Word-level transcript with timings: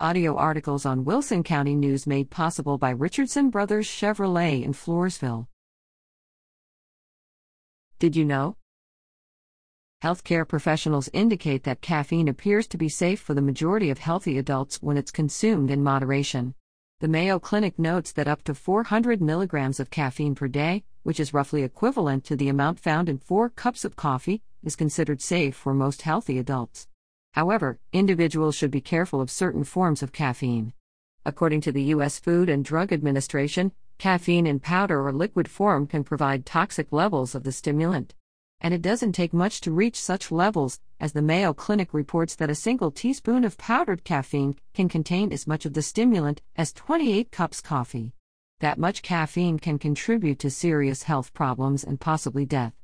Audio 0.00 0.34
articles 0.34 0.84
on 0.84 1.04
Wilson 1.04 1.44
County 1.44 1.76
News 1.76 2.04
made 2.04 2.28
possible 2.28 2.78
by 2.78 2.90
Richardson 2.90 3.48
Brothers 3.48 3.86
Chevrolet 3.86 4.64
in 4.64 4.72
Floresville. 4.72 5.46
Did 8.00 8.16
you 8.16 8.24
know? 8.24 8.56
Healthcare 10.02 10.48
professionals 10.48 11.08
indicate 11.12 11.62
that 11.62 11.80
caffeine 11.80 12.26
appears 12.26 12.66
to 12.68 12.76
be 12.76 12.88
safe 12.88 13.20
for 13.20 13.34
the 13.34 13.40
majority 13.40 13.88
of 13.88 13.98
healthy 13.98 14.36
adults 14.36 14.82
when 14.82 14.96
it's 14.96 15.12
consumed 15.12 15.70
in 15.70 15.84
moderation. 15.84 16.56
The 16.98 17.06
Mayo 17.06 17.38
Clinic 17.38 17.78
notes 17.78 18.10
that 18.12 18.26
up 18.26 18.42
to 18.44 18.54
400 18.54 19.22
milligrams 19.22 19.78
of 19.78 19.90
caffeine 19.90 20.34
per 20.34 20.48
day, 20.48 20.82
which 21.04 21.20
is 21.20 21.32
roughly 21.32 21.62
equivalent 21.62 22.24
to 22.24 22.34
the 22.34 22.48
amount 22.48 22.80
found 22.80 23.08
in 23.08 23.18
four 23.18 23.48
cups 23.48 23.84
of 23.84 23.94
coffee, 23.94 24.42
is 24.64 24.74
considered 24.74 25.22
safe 25.22 25.54
for 25.54 25.72
most 25.72 26.02
healthy 26.02 26.36
adults. 26.36 26.88
However, 27.34 27.80
individuals 27.92 28.54
should 28.54 28.70
be 28.70 28.80
careful 28.80 29.20
of 29.20 29.28
certain 29.28 29.64
forms 29.64 30.04
of 30.04 30.12
caffeine. 30.12 30.72
According 31.26 31.62
to 31.62 31.72
the 31.72 31.82
U.S. 31.94 32.20
Food 32.20 32.48
and 32.48 32.64
Drug 32.64 32.92
Administration, 32.92 33.72
caffeine 33.98 34.46
in 34.46 34.60
powder 34.60 35.04
or 35.04 35.12
liquid 35.12 35.50
form 35.50 35.88
can 35.88 36.04
provide 36.04 36.46
toxic 36.46 36.92
levels 36.92 37.34
of 37.34 37.42
the 37.42 37.50
stimulant. 37.50 38.14
And 38.60 38.72
it 38.72 38.82
doesn't 38.82 39.14
take 39.14 39.32
much 39.32 39.60
to 39.62 39.72
reach 39.72 40.00
such 40.00 40.30
levels, 40.30 40.78
as 41.00 41.12
the 41.12 41.22
Mayo 41.22 41.52
Clinic 41.52 41.92
reports 41.92 42.36
that 42.36 42.50
a 42.50 42.54
single 42.54 42.92
teaspoon 42.92 43.42
of 43.42 43.58
powdered 43.58 44.04
caffeine 44.04 44.54
can 44.72 44.88
contain 44.88 45.32
as 45.32 45.44
much 45.44 45.66
of 45.66 45.74
the 45.74 45.82
stimulant 45.82 46.40
as 46.54 46.72
28 46.72 47.32
cups 47.32 47.60
coffee. 47.60 48.12
That 48.60 48.78
much 48.78 49.02
caffeine 49.02 49.58
can 49.58 49.80
contribute 49.80 50.38
to 50.38 50.50
serious 50.52 51.02
health 51.02 51.34
problems 51.34 51.82
and 51.82 51.98
possibly 51.98 52.46
death. 52.46 52.74